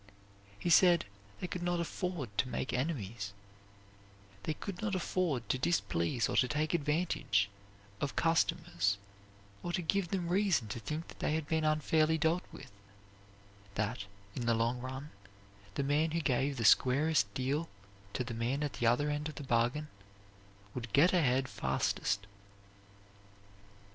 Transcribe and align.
He 0.57 0.71
said 0.71 1.05
they 1.39 1.45
could 1.45 1.61
not 1.61 1.79
afford 1.79 2.35
to 2.39 2.47
make 2.49 2.73
enemies; 2.73 3.33
they 4.41 4.55
could 4.55 4.81
not 4.81 4.95
afford 4.95 5.47
to 5.49 5.59
displease 5.59 6.27
or 6.27 6.35
to 6.37 6.47
take 6.47 6.73
advantage 6.73 7.51
of 7.99 8.15
customers, 8.15 8.97
or 9.61 9.71
to 9.73 9.83
give 9.83 10.07
them 10.07 10.27
reason 10.29 10.67
to 10.69 10.79
think 10.79 11.07
that 11.07 11.19
they 11.19 11.35
had 11.35 11.47
been 11.47 11.63
unfairly 11.63 12.17
dealt 12.17 12.41
with, 12.51 12.71
that, 13.75 14.05
in 14.35 14.47
the 14.47 14.55
long 14.55 14.79
run, 14.81 15.11
the 15.75 15.83
man 15.83 16.09
who 16.09 16.19
gave 16.19 16.57
the 16.57 16.65
squarest 16.65 17.31
deal 17.35 17.69
to 18.13 18.23
the 18.23 18.33
man 18.33 18.63
at 18.63 18.73
the 18.73 18.87
other 18.87 19.11
end 19.11 19.29
of 19.29 19.35
the 19.35 19.43
bargain 19.43 19.87
would 20.73 20.91
get 20.93 21.13
ahead 21.13 21.47
fastest. 21.47 22.25